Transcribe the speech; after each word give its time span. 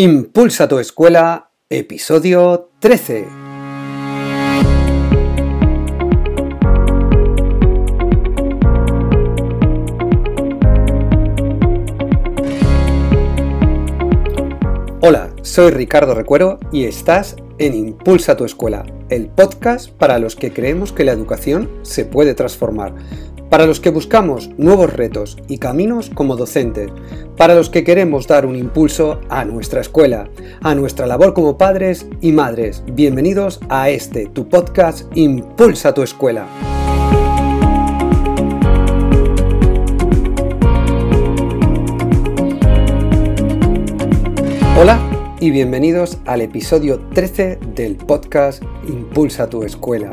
Impulsa 0.00 0.68
tu 0.68 0.78
escuela, 0.78 1.50
episodio 1.68 2.70
13. 2.78 3.26
Hola, 15.00 15.30
soy 15.42 15.72
Ricardo 15.72 16.14
Recuero 16.14 16.60
y 16.70 16.84
estás 16.84 17.34
en 17.58 17.74
Impulsa 17.74 18.36
tu 18.36 18.44
escuela, 18.44 18.86
el 19.08 19.26
podcast 19.26 19.90
para 19.90 20.20
los 20.20 20.36
que 20.36 20.52
creemos 20.52 20.92
que 20.92 21.02
la 21.02 21.10
educación 21.10 21.68
se 21.82 22.04
puede 22.04 22.34
transformar 22.34 22.94
para 23.50 23.66
los 23.66 23.80
que 23.80 23.90
buscamos 23.90 24.50
nuevos 24.58 24.92
retos 24.92 25.38
y 25.48 25.58
caminos 25.58 26.10
como 26.10 26.36
docentes, 26.36 26.90
para 27.36 27.54
los 27.54 27.70
que 27.70 27.84
queremos 27.84 28.26
dar 28.26 28.44
un 28.44 28.56
impulso 28.56 29.20
a 29.28 29.44
nuestra 29.44 29.80
escuela, 29.80 30.28
a 30.60 30.74
nuestra 30.74 31.06
labor 31.06 31.32
como 31.32 31.56
padres 31.56 32.06
y 32.20 32.32
madres. 32.32 32.82
Bienvenidos 32.92 33.60
a 33.68 33.90
este, 33.90 34.26
tu 34.26 34.48
podcast 34.48 35.06
Impulsa 35.16 35.94
tu 35.94 36.02
escuela. 36.02 36.46
Hola 44.76 44.98
y 45.40 45.50
bienvenidos 45.50 46.18
al 46.26 46.42
episodio 46.42 47.00
13 47.12 47.58
del 47.74 47.96
podcast 47.96 48.62
Impulsa 48.88 49.48
tu 49.48 49.64
escuela. 49.64 50.12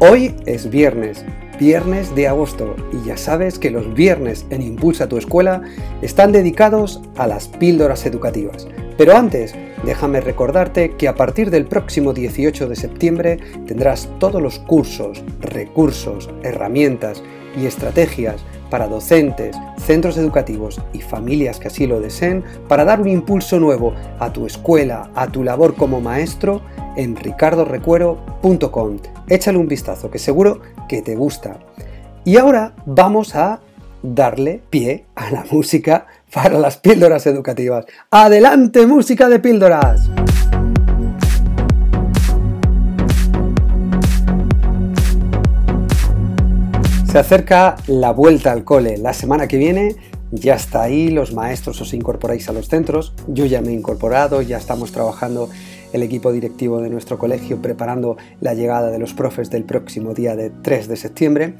Hoy 0.00 0.34
es 0.46 0.68
viernes 0.68 1.24
viernes 1.58 2.14
de 2.14 2.28
agosto 2.28 2.74
y 2.92 3.06
ya 3.06 3.16
sabes 3.16 3.58
que 3.58 3.70
los 3.70 3.92
viernes 3.94 4.46
en 4.50 4.62
Impulsa 4.62 5.08
tu 5.08 5.16
escuela 5.16 5.62
están 6.02 6.32
dedicados 6.32 7.00
a 7.16 7.26
las 7.26 7.48
píldoras 7.48 8.06
educativas. 8.06 8.66
Pero 8.96 9.16
antes, 9.16 9.54
déjame 9.84 10.20
recordarte 10.20 10.92
que 10.96 11.08
a 11.08 11.14
partir 11.14 11.50
del 11.50 11.66
próximo 11.66 12.12
18 12.12 12.68
de 12.68 12.76
septiembre 12.76 13.38
tendrás 13.66 14.08
todos 14.18 14.40
los 14.40 14.58
cursos, 14.60 15.22
recursos, 15.40 16.30
herramientas 16.42 17.22
y 17.60 17.66
estrategias 17.66 18.44
para 18.70 18.88
docentes, 18.88 19.56
centros 19.78 20.16
educativos 20.16 20.80
y 20.92 21.00
familias 21.00 21.60
que 21.60 21.68
así 21.68 21.86
lo 21.86 22.00
deseen 22.00 22.42
para 22.66 22.84
dar 22.84 23.00
un 23.00 23.08
impulso 23.08 23.60
nuevo 23.60 23.94
a 24.18 24.32
tu 24.32 24.46
escuela, 24.46 25.10
a 25.14 25.28
tu 25.28 25.44
labor 25.44 25.74
como 25.74 26.00
maestro 26.00 26.60
en 26.96 27.16
ricardorecuero.com. 27.16 28.98
Échale 29.28 29.58
un 29.58 29.68
vistazo 29.68 30.10
que 30.10 30.18
seguro 30.18 30.60
que 30.94 31.02
te 31.02 31.16
gusta. 31.16 31.56
Y 32.24 32.36
ahora 32.36 32.72
vamos 32.86 33.34
a 33.34 33.58
darle 34.00 34.62
pie 34.70 35.06
a 35.16 35.28
la 35.32 35.44
música 35.50 36.06
para 36.32 36.56
las 36.56 36.76
píldoras 36.76 37.26
educativas. 37.26 37.84
¡Adelante 38.12 38.86
música 38.86 39.28
de 39.28 39.40
píldoras! 39.40 40.08
Se 47.10 47.18
acerca 47.18 47.74
la 47.88 48.12
vuelta 48.12 48.52
al 48.52 48.62
cole. 48.62 48.96
La 48.98 49.12
semana 49.12 49.48
que 49.48 49.56
viene 49.56 49.96
ya 50.30 50.54
está 50.54 50.82
ahí, 50.82 51.10
los 51.10 51.32
maestros 51.32 51.80
os 51.80 51.92
incorporáis 51.92 52.48
a 52.48 52.52
los 52.52 52.68
centros. 52.68 53.14
Yo 53.26 53.46
ya 53.46 53.60
me 53.60 53.70
he 53.70 53.72
incorporado, 53.72 54.42
ya 54.42 54.58
estamos 54.58 54.92
trabajando 54.92 55.48
el 55.94 56.02
equipo 56.02 56.32
directivo 56.32 56.80
de 56.80 56.90
nuestro 56.90 57.18
colegio 57.18 57.62
preparando 57.62 58.16
la 58.40 58.52
llegada 58.52 58.90
de 58.90 58.98
los 58.98 59.14
profes 59.14 59.48
del 59.48 59.62
próximo 59.62 60.12
día 60.12 60.34
de 60.34 60.50
3 60.50 60.88
de 60.88 60.96
septiembre. 60.96 61.54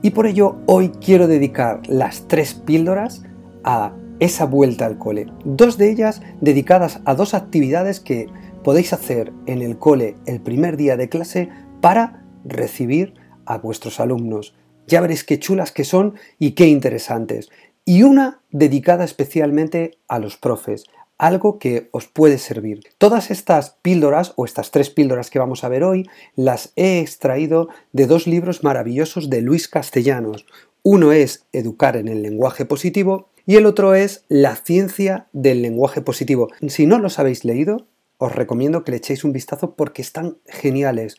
Y 0.00 0.10
por 0.10 0.28
ello 0.28 0.56
hoy 0.66 0.90
quiero 0.90 1.26
dedicar 1.26 1.82
las 1.88 2.28
tres 2.28 2.54
píldoras 2.54 3.24
a 3.64 3.92
esa 4.20 4.46
vuelta 4.46 4.86
al 4.86 4.96
cole. 4.96 5.26
Dos 5.44 5.76
de 5.76 5.90
ellas 5.90 6.22
dedicadas 6.40 7.00
a 7.04 7.16
dos 7.16 7.34
actividades 7.34 7.98
que 7.98 8.28
podéis 8.62 8.92
hacer 8.92 9.32
en 9.46 9.60
el 9.60 9.76
cole 9.76 10.14
el 10.26 10.40
primer 10.40 10.76
día 10.76 10.96
de 10.96 11.08
clase 11.08 11.48
para 11.80 12.22
recibir 12.44 13.14
a 13.44 13.58
vuestros 13.58 13.98
alumnos. 13.98 14.54
Ya 14.86 15.00
veréis 15.00 15.24
qué 15.24 15.40
chulas 15.40 15.72
que 15.72 15.82
son 15.82 16.14
y 16.38 16.52
qué 16.52 16.68
interesantes. 16.68 17.50
Y 17.84 18.04
una 18.04 18.40
dedicada 18.52 19.04
especialmente 19.04 19.98
a 20.06 20.20
los 20.20 20.36
profes, 20.36 20.84
algo 21.18 21.58
que 21.58 21.88
os 21.92 22.06
puede 22.06 22.38
servir. 22.38 22.80
Todas 22.98 23.30
estas 23.30 23.76
píldoras, 23.82 24.32
o 24.36 24.44
estas 24.44 24.70
tres 24.70 24.90
píldoras 24.90 25.30
que 25.30 25.38
vamos 25.38 25.64
a 25.64 25.68
ver 25.68 25.84
hoy, 25.84 26.08
las 26.36 26.72
he 26.76 27.00
extraído 27.00 27.68
de 27.92 28.06
dos 28.06 28.26
libros 28.26 28.64
maravillosos 28.64 29.30
de 29.30 29.40
Luis 29.40 29.68
Castellanos. 29.68 30.46
Uno 30.82 31.12
es 31.12 31.46
Educar 31.52 31.96
en 31.96 32.08
el 32.08 32.22
lenguaje 32.22 32.64
positivo 32.64 33.28
y 33.46 33.56
el 33.56 33.66
otro 33.66 33.94
es 33.94 34.24
La 34.28 34.56
ciencia 34.56 35.26
del 35.32 35.62
lenguaje 35.62 36.02
positivo. 36.02 36.50
Si 36.68 36.86
no 36.86 36.98
los 36.98 37.18
habéis 37.18 37.44
leído, 37.44 37.86
os 38.18 38.34
recomiendo 38.34 38.84
que 38.84 38.92
le 38.92 38.98
echéis 38.98 39.24
un 39.24 39.32
vistazo 39.32 39.74
porque 39.74 40.02
están 40.02 40.38
geniales. 40.46 41.16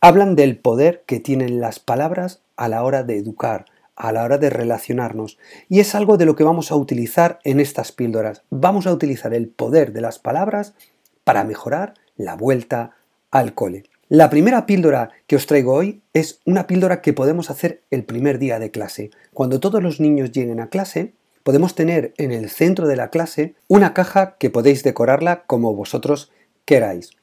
Hablan 0.00 0.36
del 0.36 0.58
poder 0.58 1.02
que 1.06 1.20
tienen 1.20 1.60
las 1.60 1.80
palabras 1.80 2.42
a 2.56 2.68
la 2.68 2.82
hora 2.84 3.02
de 3.02 3.16
educar, 3.16 3.66
a 3.96 4.12
la 4.12 4.22
hora 4.22 4.38
de 4.38 4.50
relacionarnos. 4.50 5.38
Y 5.68 5.80
es 5.80 5.94
algo 5.94 6.16
de 6.16 6.26
lo 6.26 6.36
que 6.36 6.44
vamos 6.44 6.70
a 6.70 6.76
utilizar 6.76 7.38
en 7.44 7.58
estas 7.58 7.92
píldoras. 7.92 8.42
Vamos 8.50 8.86
a 8.86 8.92
utilizar 8.92 9.34
el 9.34 9.48
poder 9.48 9.92
de 9.92 10.02
las 10.02 10.18
palabras 10.18 10.74
para 11.24 11.44
mejorar 11.44 11.94
la 12.16 12.36
vuelta 12.36 12.92
al 13.30 13.54
cole. 13.54 13.84
La 14.08 14.30
primera 14.30 14.66
píldora 14.66 15.10
que 15.26 15.34
os 15.34 15.46
traigo 15.46 15.74
hoy 15.74 16.02
es 16.12 16.40
una 16.44 16.68
píldora 16.68 17.00
que 17.00 17.12
podemos 17.12 17.50
hacer 17.50 17.82
el 17.90 18.04
primer 18.04 18.38
día 18.38 18.60
de 18.60 18.70
clase. 18.70 19.10
Cuando 19.34 19.58
todos 19.58 19.82
los 19.82 19.98
niños 19.98 20.30
lleguen 20.30 20.60
a 20.60 20.68
clase, 20.68 21.14
podemos 21.42 21.74
tener 21.74 22.14
en 22.16 22.30
el 22.30 22.48
centro 22.48 22.86
de 22.86 22.94
la 22.94 23.10
clase 23.10 23.56
una 23.66 23.94
caja 23.94 24.36
que 24.38 24.50
podéis 24.50 24.84
decorarla 24.84 25.44
como 25.46 25.74
vosotros 25.74 26.30
queráis. 26.64 27.16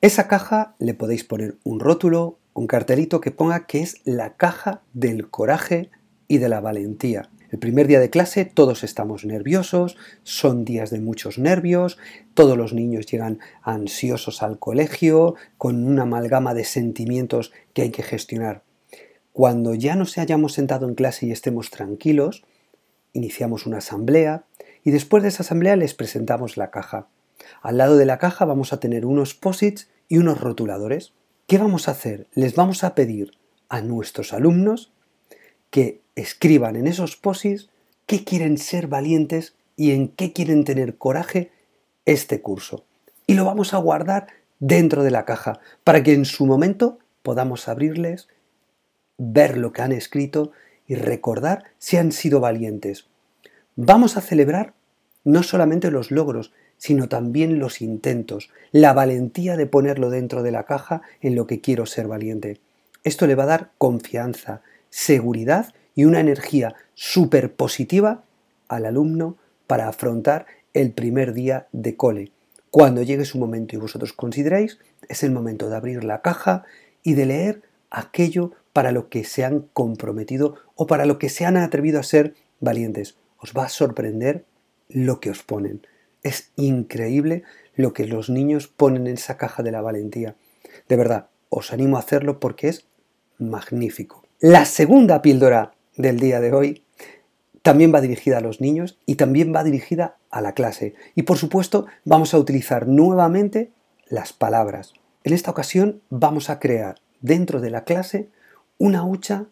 Esa 0.00 0.28
caja 0.28 0.74
le 0.78 0.94
podéis 0.94 1.24
poner 1.24 1.56
un 1.64 1.80
rótulo, 1.80 2.38
un 2.54 2.66
cartelito 2.66 3.20
que 3.20 3.32
ponga 3.32 3.66
que 3.66 3.82
es 3.82 3.96
la 4.04 4.36
caja 4.36 4.82
del 4.92 5.30
coraje 5.30 5.90
y 6.30 6.38
de 6.38 6.48
la 6.48 6.60
valentía. 6.60 7.28
El 7.50 7.58
primer 7.58 7.88
día 7.88 7.98
de 7.98 8.08
clase 8.08 8.44
todos 8.44 8.84
estamos 8.84 9.24
nerviosos, 9.24 9.96
son 10.22 10.64
días 10.64 10.90
de 10.90 11.00
muchos 11.00 11.38
nervios, 11.38 11.98
todos 12.34 12.56
los 12.56 12.72
niños 12.72 13.06
llegan 13.06 13.40
ansiosos 13.62 14.44
al 14.44 14.60
colegio, 14.60 15.34
con 15.58 15.84
una 15.84 16.02
amalgama 16.02 16.54
de 16.54 16.62
sentimientos 16.62 17.50
que 17.74 17.82
hay 17.82 17.90
que 17.90 18.04
gestionar. 18.04 18.62
Cuando 19.32 19.74
ya 19.74 19.96
nos 19.96 20.16
hayamos 20.18 20.52
sentado 20.52 20.88
en 20.88 20.94
clase 20.94 21.26
y 21.26 21.32
estemos 21.32 21.70
tranquilos, 21.70 22.44
iniciamos 23.12 23.66
una 23.66 23.78
asamblea 23.78 24.44
y 24.84 24.92
después 24.92 25.24
de 25.24 25.30
esa 25.30 25.42
asamblea 25.42 25.74
les 25.74 25.94
presentamos 25.94 26.56
la 26.56 26.70
caja. 26.70 27.08
Al 27.60 27.78
lado 27.78 27.96
de 27.96 28.06
la 28.06 28.18
caja 28.18 28.44
vamos 28.44 28.72
a 28.72 28.78
tener 28.78 29.04
unos 29.04 29.34
posits 29.34 29.88
y 30.08 30.18
unos 30.18 30.40
rotuladores. 30.40 31.12
¿Qué 31.48 31.58
vamos 31.58 31.88
a 31.88 31.90
hacer? 31.90 32.28
Les 32.34 32.54
vamos 32.54 32.84
a 32.84 32.94
pedir 32.94 33.32
a 33.68 33.80
nuestros 33.80 34.32
alumnos 34.32 34.92
que 35.70 36.02
escriban 36.16 36.76
en 36.76 36.86
esos 36.86 37.16
posis 37.16 37.70
qué 38.06 38.24
quieren 38.24 38.58
ser 38.58 38.86
valientes 38.86 39.54
y 39.76 39.92
en 39.92 40.08
qué 40.08 40.32
quieren 40.32 40.64
tener 40.64 40.96
coraje 40.96 41.50
este 42.04 42.40
curso. 42.40 42.84
Y 43.26 43.34
lo 43.34 43.44
vamos 43.44 43.72
a 43.74 43.78
guardar 43.78 44.28
dentro 44.58 45.02
de 45.02 45.10
la 45.10 45.24
caja 45.24 45.60
para 45.84 46.02
que 46.02 46.12
en 46.12 46.24
su 46.24 46.46
momento 46.46 46.98
podamos 47.22 47.68
abrirles, 47.68 48.28
ver 49.18 49.56
lo 49.56 49.72
que 49.72 49.82
han 49.82 49.92
escrito 49.92 50.52
y 50.86 50.96
recordar 50.96 51.64
si 51.78 51.96
han 51.96 52.12
sido 52.12 52.40
valientes. 52.40 53.06
Vamos 53.76 54.16
a 54.16 54.20
celebrar 54.20 54.74
no 55.24 55.42
solamente 55.42 55.90
los 55.90 56.10
logros, 56.10 56.52
sino 56.76 57.08
también 57.08 57.58
los 57.58 57.82
intentos, 57.82 58.50
la 58.72 58.92
valentía 58.92 59.56
de 59.56 59.66
ponerlo 59.66 60.10
dentro 60.10 60.42
de 60.42 60.50
la 60.50 60.64
caja 60.64 61.02
en 61.20 61.36
lo 61.36 61.46
que 61.46 61.60
quiero 61.60 61.86
ser 61.86 62.08
valiente. 62.08 62.58
Esto 63.04 63.26
le 63.26 63.34
va 63.34 63.44
a 63.44 63.46
dar 63.46 63.70
confianza, 63.78 64.62
seguridad 64.88 65.74
y 65.94 66.04
una 66.04 66.20
energía 66.20 66.74
súper 66.94 67.54
positiva 67.54 68.24
al 68.68 68.86
alumno 68.86 69.36
para 69.66 69.88
afrontar 69.88 70.46
el 70.72 70.92
primer 70.92 71.32
día 71.32 71.66
de 71.72 71.96
cole. 71.96 72.32
Cuando 72.70 73.02
llegue 73.02 73.24
su 73.24 73.38
momento 73.38 73.74
y 73.74 73.78
vosotros 73.78 74.12
consideréis, 74.12 74.78
es 75.08 75.22
el 75.24 75.32
momento 75.32 75.68
de 75.68 75.76
abrir 75.76 76.04
la 76.04 76.22
caja 76.22 76.64
y 77.02 77.14
de 77.14 77.26
leer 77.26 77.62
aquello 77.90 78.52
para 78.72 78.92
lo 78.92 79.08
que 79.08 79.24
se 79.24 79.44
han 79.44 79.62
comprometido 79.72 80.54
o 80.76 80.86
para 80.86 81.06
lo 81.06 81.18
que 81.18 81.28
se 81.28 81.44
han 81.44 81.56
atrevido 81.56 81.98
a 81.98 82.04
ser 82.04 82.34
valientes. 82.60 83.16
Os 83.38 83.52
va 83.56 83.64
a 83.64 83.68
sorprender 83.68 84.44
lo 84.88 85.20
que 85.20 85.30
os 85.30 85.42
ponen. 85.42 85.86
Es 86.22 86.52
increíble 86.56 87.42
lo 87.74 87.92
que 87.92 88.06
los 88.06 88.30
niños 88.30 88.68
ponen 88.68 89.06
en 89.06 89.14
esa 89.14 89.36
caja 89.36 89.62
de 89.62 89.72
la 89.72 89.80
valentía. 89.80 90.36
De 90.88 90.96
verdad, 90.96 91.28
os 91.48 91.72
animo 91.72 91.96
a 91.96 92.00
hacerlo 92.00 92.38
porque 92.38 92.68
es 92.68 92.86
magnífico. 93.38 94.24
La 94.38 94.64
segunda 94.64 95.22
píldora 95.22 95.72
del 96.00 96.18
día 96.18 96.40
de 96.40 96.52
hoy 96.52 96.84
también 97.62 97.94
va 97.94 98.00
dirigida 98.00 98.38
a 98.38 98.40
los 98.42 98.60
niños 98.60 98.98
y 99.06 99.16
también 99.16 99.54
va 99.54 99.64
dirigida 99.64 100.16
a 100.30 100.40
la 100.40 100.54
clase. 100.54 100.94
Y 101.14 101.22
por 101.22 101.36
supuesto 101.36 101.86
vamos 102.04 102.32
a 102.32 102.38
utilizar 102.38 102.86
nuevamente 102.86 103.70
las 104.08 104.32
palabras. 104.32 104.94
En 105.24 105.34
esta 105.34 105.50
ocasión 105.50 106.00
vamos 106.08 106.48
a 106.48 106.58
crear 106.58 106.96
dentro 107.20 107.60
de 107.60 107.70
la 107.70 107.84
clase 107.84 108.28
una 108.78 109.04
hucha 109.04 109.46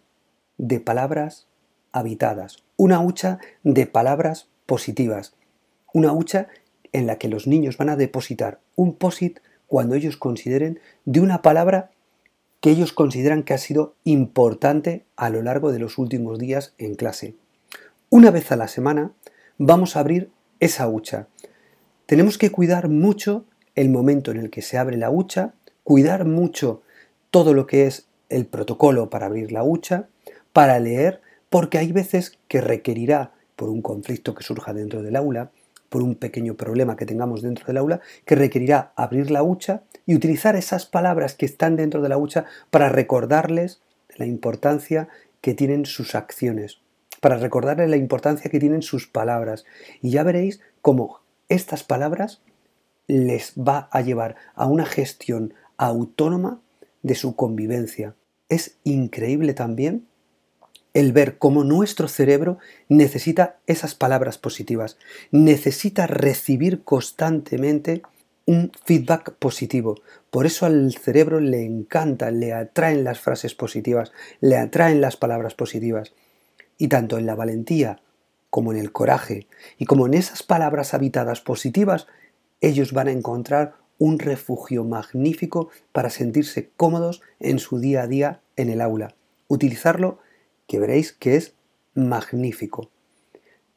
de 0.56 0.80
palabras 0.80 1.46
habitadas, 1.92 2.64
una 2.76 3.00
hucha 3.00 3.38
de 3.62 3.86
palabras 3.86 4.48
positivas, 4.66 5.34
una 5.92 6.12
hucha 6.12 6.48
en 6.92 7.06
la 7.06 7.16
que 7.16 7.28
los 7.28 7.46
niños 7.46 7.76
van 7.76 7.90
a 7.90 7.96
depositar 7.96 8.60
un 8.74 8.94
POSIT 8.94 9.40
cuando 9.66 9.94
ellos 9.94 10.16
consideren 10.16 10.80
de 11.04 11.20
una 11.20 11.42
palabra 11.42 11.90
que 12.60 12.70
ellos 12.70 12.92
consideran 12.92 13.42
que 13.42 13.54
ha 13.54 13.58
sido 13.58 13.94
importante 14.04 15.04
a 15.16 15.30
lo 15.30 15.42
largo 15.42 15.72
de 15.72 15.78
los 15.78 15.98
últimos 15.98 16.38
días 16.38 16.74
en 16.78 16.94
clase. 16.94 17.34
Una 18.10 18.30
vez 18.30 18.50
a 18.52 18.56
la 18.56 18.68
semana 18.68 19.12
vamos 19.58 19.96
a 19.96 20.00
abrir 20.00 20.30
esa 20.60 20.88
hucha. 20.88 21.28
Tenemos 22.06 22.38
que 22.38 22.50
cuidar 22.50 22.88
mucho 22.88 23.44
el 23.74 23.90
momento 23.90 24.30
en 24.30 24.38
el 24.38 24.50
que 24.50 24.62
se 24.62 24.78
abre 24.78 24.96
la 24.96 25.10
hucha, 25.10 25.54
cuidar 25.84 26.24
mucho 26.24 26.82
todo 27.30 27.54
lo 27.54 27.66
que 27.66 27.86
es 27.86 28.06
el 28.28 28.46
protocolo 28.46 29.10
para 29.10 29.26
abrir 29.26 29.52
la 29.52 29.62
hucha, 29.62 30.08
para 30.52 30.80
leer, 30.80 31.20
porque 31.50 31.78
hay 31.78 31.92
veces 31.92 32.38
que 32.48 32.60
requerirá, 32.60 33.32
por 33.56 33.68
un 33.68 33.82
conflicto 33.82 34.34
que 34.34 34.44
surja 34.44 34.72
dentro 34.72 35.02
del 35.02 35.16
aula, 35.16 35.50
por 35.88 36.02
un 36.02 36.14
pequeño 36.14 36.54
problema 36.54 36.96
que 36.96 37.06
tengamos 37.06 37.42
dentro 37.42 37.66
del 37.66 37.78
aula, 37.78 38.00
que 38.24 38.34
requerirá 38.34 38.92
abrir 38.96 39.30
la 39.30 39.42
hucha 39.42 39.82
y 40.06 40.14
utilizar 40.14 40.56
esas 40.56 40.86
palabras 40.86 41.34
que 41.34 41.46
están 41.46 41.76
dentro 41.76 42.02
de 42.02 42.08
la 42.08 42.18
hucha 42.18 42.44
para 42.70 42.88
recordarles 42.88 43.80
la 44.16 44.26
importancia 44.26 45.08
que 45.40 45.54
tienen 45.54 45.86
sus 45.86 46.14
acciones, 46.14 46.80
para 47.20 47.36
recordarles 47.36 47.88
la 47.90 47.96
importancia 47.96 48.50
que 48.50 48.60
tienen 48.60 48.82
sus 48.82 49.06
palabras. 49.06 49.64
Y 50.02 50.10
ya 50.10 50.22
veréis 50.22 50.60
cómo 50.82 51.20
estas 51.48 51.84
palabras 51.84 52.42
les 53.06 53.54
va 53.54 53.88
a 53.90 54.02
llevar 54.02 54.36
a 54.54 54.66
una 54.66 54.84
gestión 54.84 55.54
autónoma 55.76 56.60
de 57.02 57.14
su 57.14 57.36
convivencia. 57.36 58.14
Es 58.48 58.78
increíble 58.84 59.54
también 59.54 60.06
el 60.98 61.12
ver 61.12 61.38
cómo 61.38 61.62
nuestro 61.62 62.08
cerebro 62.08 62.58
necesita 62.88 63.58
esas 63.68 63.94
palabras 63.94 64.36
positivas, 64.36 64.98
necesita 65.30 66.08
recibir 66.08 66.82
constantemente 66.82 68.02
un 68.46 68.72
feedback 68.84 69.34
positivo. 69.34 70.00
Por 70.30 70.44
eso 70.44 70.66
al 70.66 70.92
cerebro 70.92 71.38
le 71.38 71.64
encanta, 71.64 72.32
le 72.32 72.52
atraen 72.52 73.04
las 73.04 73.20
frases 73.20 73.54
positivas, 73.54 74.10
le 74.40 74.56
atraen 74.56 75.00
las 75.00 75.16
palabras 75.16 75.54
positivas. 75.54 76.14
Y 76.78 76.88
tanto 76.88 77.16
en 77.16 77.26
la 77.26 77.36
valentía 77.36 78.00
como 78.50 78.72
en 78.72 78.78
el 78.78 78.90
coraje 78.90 79.46
y 79.78 79.84
como 79.84 80.06
en 80.06 80.14
esas 80.14 80.42
palabras 80.42 80.94
habitadas 80.94 81.40
positivas, 81.40 82.08
ellos 82.60 82.92
van 82.92 83.06
a 83.06 83.12
encontrar 83.12 83.76
un 83.98 84.18
refugio 84.18 84.82
magnífico 84.82 85.68
para 85.92 86.10
sentirse 86.10 86.70
cómodos 86.76 87.22
en 87.38 87.60
su 87.60 87.78
día 87.78 88.02
a 88.02 88.08
día 88.08 88.40
en 88.56 88.68
el 88.68 88.80
aula. 88.80 89.14
Utilizarlo 89.46 90.18
que 90.68 90.78
veréis 90.78 91.12
que 91.12 91.34
es 91.34 91.54
magnífico. 91.94 92.90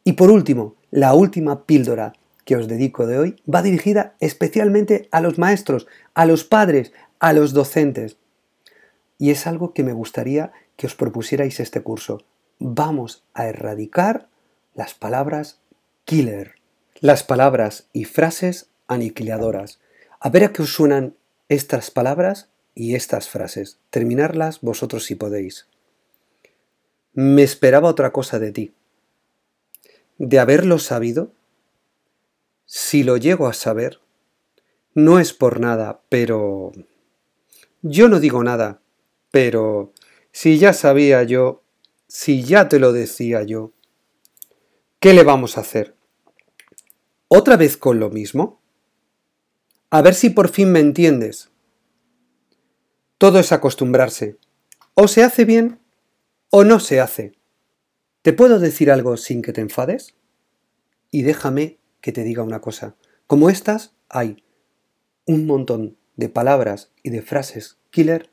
Y 0.03 0.13
por 0.13 0.29
último, 0.29 0.75
la 0.91 1.15
última 1.15 1.65
píldora 1.65 2.13
que 2.45 2.55
os 2.55 2.67
dedico 2.67 3.07
de 3.07 3.17
hoy 3.17 3.35
va 3.51 3.63
dirigida 3.63 4.15
especialmente 4.19 5.07
a 5.11 5.21
los 5.21 5.39
maestros, 5.39 5.87
a 6.13 6.25
los 6.25 6.43
padres, 6.43 6.91
a 7.19 7.33
los 7.33 7.53
docentes. 7.53 8.17
Y 9.17 9.31
es 9.31 9.47
algo 9.47 9.73
que 9.73 9.83
me 9.83 9.93
gustaría 9.93 10.51
que 10.75 10.87
os 10.87 10.95
propusierais 10.95 11.59
este 11.59 11.81
curso. 11.81 12.23
Vamos 12.59 13.23
a 13.33 13.47
erradicar 13.47 14.27
las 14.73 14.93
palabras 14.93 15.59
killer, 16.05 16.55
las 16.99 17.23
palabras 17.23 17.87
y 17.93 18.05
frases 18.05 18.69
aniquiladoras. 18.87 19.79
A 20.19 20.29
ver 20.29 20.43
a 20.43 20.53
qué 20.53 20.63
os 20.63 20.73
suenan 20.73 21.15
estas 21.49 21.89
palabras 21.91 22.49
y 22.75 22.95
estas 22.95 23.29
frases. 23.29 23.79
Terminarlas 23.89 24.61
vosotros 24.61 25.05
si 25.05 25.15
podéis. 25.15 25.70
Me 27.13 27.43
esperaba 27.43 27.89
otra 27.89 28.11
cosa 28.11 28.39
de 28.39 28.51
ti. 28.51 28.73
De 30.17 30.39
haberlo 30.39 30.79
sabido, 30.79 31.33
si 32.65 33.03
lo 33.03 33.17
llego 33.17 33.47
a 33.47 33.53
saber, 33.53 33.99
no 34.93 35.19
es 35.19 35.33
por 35.33 35.59
nada, 35.59 36.01
pero... 36.07 36.71
Yo 37.81 38.07
no 38.07 38.19
digo 38.19 38.43
nada, 38.43 38.81
pero... 39.29 39.91
Si 40.31 40.57
ya 40.57 40.71
sabía 40.71 41.23
yo, 41.23 41.63
si 42.07 42.43
ya 42.43 42.69
te 42.69 42.79
lo 42.79 42.93
decía 42.93 43.43
yo, 43.43 43.73
¿qué 45.01 45.13
le 45.13 45.23
vamos 45.23 45.57
a 45.57 45.61
hacer? 45.61 45.93
¿Otra 47.27 47.57
vez 47.57 47.75
con 47.75 47.99
lo 47.99 48.09
mismo? 48.09 48.61
A 49.89 50.01
ver 50.01 50.15
si 50.15 50.29
por 50.29 50.47
fin 50.47 50.71
me 50.71 50.79
entiendes. 50.79 51.49
Todo 53.17 53.39
es 53.39 53.51
acostumbrarse. 53.51 54.37
O 54.93 55.09
se 55.09 55.25
hace 55.25 55.43
bien 55.43 55.80
o 56.51 56.65
no 56.65 56.79
se 56.81 56.99
hace. 56.99 57.31
¿Te 58.21 58.33
puedo 58.33 58.59
decir 58.59 58.91
algo 58.91 59.17
sin 59.17 59.41
que 59.41 59.53
te 59.53 59.61
enfades? 59.61 60.15
Y 61.09 61.23
déjame 61.23 61.79
que 62.01 62.11
te 62.11 62.23
diga 62.23 62.43
una 62.43 62.59
cosa. 62.59 62.95
Como 63.25 63.49
estas, 63.49 63.95
hay 64.09 64.43
un 65.25 65.45
montón 65.45 65.97
de 66.17 66.27
palabras 66.27 66.91
y 67.03 67.09
de 67.09 67.21
frases 67.21 67.77
killer 67.89 68.29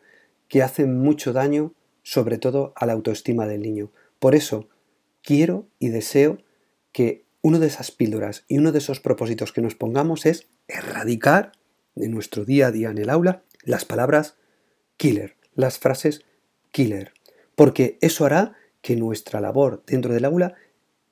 que 0.48 0.62
hacen 0.62 0.98
mucho 0.98 1.32
daño, 1.32 1.74
sobre 2.02 2.38
todo 2.38 2.72
a 2.74 2.86
la 2.86 2.92
autoestima 2.94 3.46
del 3.46 3.62
niño. 3.62 3.92
Por 4.18 4.34
eso, 4.34 4.68
quiero 5.22 5.68
y 5.78 5.88
deseo 5.88 6.38
que 6.90 7.24
uno 7.40 7.60
de 7.60 7.68
esas 7.68 7.92
píldoras 7.92 8.44
y 8.48 8.58
uno 8.58 8.72
de 8.72 8.78
esos 8.78 8.98
propósitos 8.98 9.52
que 9.52 9.60
nos 9.60 9.76
pongamos 9.76 10.26
es 10.26 10.48
erradicar 10.66 11.52
de 11.94 12.08
nuestro 12.08 12.44
día 12.44 12.66
a 12.66 12.72
día 12.72 12.90
en 12.90 12.98
el 12.98 13.10
aula 13.10 13.44
las 13.62 13.84
palabras 13.84 14.36
killer, 14.96 15.36
las 15.54 15.78
frases 15.78 16.24
killer 16.72 17.12
porque 17.58 17.98
eso 18.00 18.24
hará 18.24 18.52
que 18.82 18.94
nuestra 18.94 19.40
labor 19.40 19.82
dentro 19.84 20.14
del 20.14 20.24
aula 20.24 20.54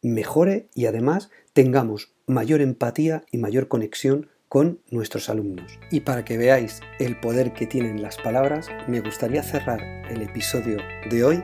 mejore 0.00 0.68
y 0.76 0.86
además 0.86 1.28
tengamos 1.52 2.14
mayor 2.28 2.60
empatía 2.60 3.24
y 3.32 3.38
mayor 3.38 3.66
conexión 3.66 4.28
con 4.48 4.78
nuestros 4.92 5.28
alumnos. 5.28 5.80
Y 5.90 6.00
para 6.00 6.24
que 6.24 6.38
veáis 6.38 6.82
el 7.00 7.18
poder 7.18 7.52
que 7.52 7.66
tienen 7.66 8.00
las 8.00 8.16
palabras, 8.18 8.68
me 8.86 9.00
gustaría 9.00 9.42
cerrar 9.42 9.80
el 10.08 10.22
episodio 10.22 10.78
de 11.10 11.24
hoy 11.24 11.42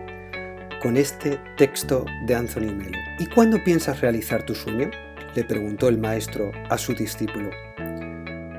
con 0.80 0.96
este 0.96 1.40
texto 1.56 2.04
de 2.28 2.36
Anthony 2.36 2.72
Melo. 2.72 2.98
¿Y 3.18 3.26
cuándo 3.26 3.58
piensas 3.64 4.00
realizar 4.00 4.46
tu 4.46 4.54
sueño? 4.54 4.88
le 5.34 5.42
preguntó 5.42 5.88
el 5.88 5.98
maestro 5.98 6.52
a 6.70 6.78
su 6.78 6.94
discípulo. 6.94 7.50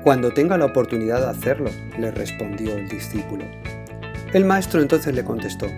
Cuando 0.02 0.30
tenga 0.34 0.58
la 0.58 0.66
oportunidad 0.66 1.20
de 1.20 1.30
hacerlo, 1.30 1.70
le 1.98 2.10
respondió 2.10 2.76
el 2.76 2.86
discípulo. 2.86 3.46
El 4.34 4.44
maestro 4.44 4.82
entonces 4.82 5.14
le 5.14 5.24
contestó, 5.24 5.68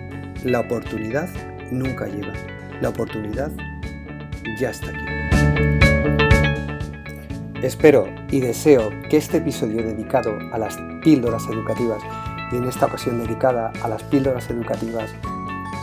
la 0.43 0.59
oportunidad 0.61 1.29
nunca 1.71 2.07
llega. 2.07 2.33
La 2.81 2.89
oportunidad 2.89 3.51
ya 4.59 4.69
está 4.69 4.89
aquí. 4.89 5.05
Espero 7.61 8.07
y 8.29 8.39
deseo 8.39 8.91
que 9.09 9.17
este 9.17 9.37
episodio 9.37 9.81
dedicado 9.81 10.37
a 10.53 10.57
las 10.57 10.77
píldoras 11.01 11.43
educativas 11.47 12.01
y 12.51 12.57
en 12.57 12.65
esta 12.65 12.85
ocasión 12.85 13.19
dedicada 13.19 13.73
a 13.81 13.87
las 13.87 14.03
píldoras 14.03 14.49
educativas 14.49 15.09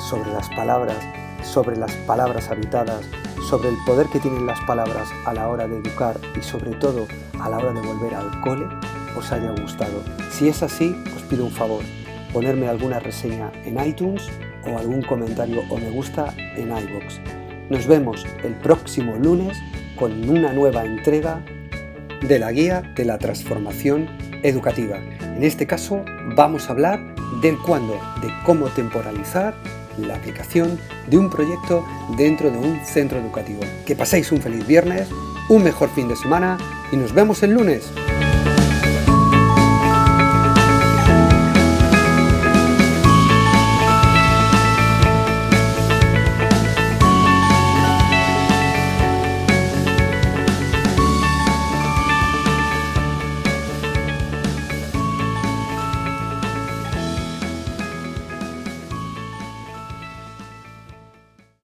sobre 0.08 0.30
las 0.32 0.48
palabras, 0.50 0.98
sobre 1.42 1.76
las 1.76 1.92
palabras 2.06 2.48
habitadas, 2.48 3.04
sobre 3.50 3.70
el 3.70 3.76
poder 3.84 4.06
que 4.06 4.20
tienen 4.20 4.46
las 4.46 4.60
palabras 4.60 5.08
a 5.26 5.34
la 5.34 5.48
hora 5.48 5.66
de 5.66 5.78
educar 5.78 6.16
y 6.38 6.42
sobre 6.42 6.72
todo 6.76 7.06
a 7.40 7.48
la 7.48 7.58
hora 7.58 7.72
de 7.72 7.80
volver 7.80 8.14
al 8.14 8.40
cole, 8.40 8.66
os 9.16 9.32
haya 9.32 9.50
gustado. 9.50 10.02
Si 10.30 10.48
es 10.48 10.62
así, 10.62 10.96
os 11.16 11.22
pido 11.22 11.44
un 11.44 11.52
favor 11.52 11.82
ponerme 12.34 12.66
alguna 12.66 12.98
reseña 12.98 13.52
en 13.64 13.82
iTunes 13.82 14.28
o 14.66 14.76
algún 14.76 15.02
comentario 15.02 15.62
o 15.70 15.78
me 15.78 15.88
gusta 15.88 16.34
en 16.56 16.68
iBox. 16.68 17.20
Nos 17.70 17.86
vemos 17.86 18.26
el 18.42 18.54
próximo 18.54 19.14
lunes 19.16 19.56
con 19.96 20.28
una 20.28 20.52
nueva 20.52 20.84
entrega 20.84 21.42
de 22.20 22.38
la 22.40 22.50
guía 22.50 22.82
de 22.96 23.04
la 23.04 23.18
transformación 23.18 24.08
educativa. 24.42 24.98
En 25.22 25.44
este 25.44 25.66
caso 25.66 26.04
vamos 26.34 26.68
a 26.68 26.72
hablar 26.72 27.14
del 27.40 27.56
cuándo, 27.58 27.94
de 28.20 28.28
cómo 28.44 28.66
temporalizar 28.66 29.54
la 29.96 30.16
aplicación 30.16 30.78
de 31.06 31.18
un 31.18 31.30
proyecto 31.30 31.86
dentro 32.16 32.50
de 32.50 32.58
un 32.58 32.84
centro 32.84 33.18
educativo. 33.18 33.60
Que 33.86 33.94
paséis 33.94 34.32
un 34.32 34.40
feliz 34.40 34.66
viernes, 34.66 35.08
un 35.48 35.62
mejor 35.62 35.88
fin 35.90 36.08
de 36.08 36.16
semana 36.16 36.58
y 36.90 36.96
nos 36.96 37.12
vemos 37.12 37.44
el 37.44 37.52
lunes. 37.52 37.92